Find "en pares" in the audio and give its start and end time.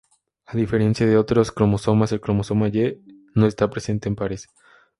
4.09-4.49